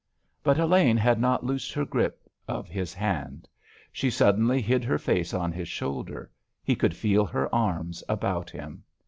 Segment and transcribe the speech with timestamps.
[0.41, 3.47] But Elaine had not loosed her grip of his hand.
[3.91, 6.31] She suddenly hid her face on his shoulder;
[6.63, 8.83] he could feel her arms about him.